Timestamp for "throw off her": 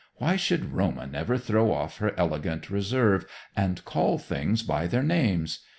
1.37-2.15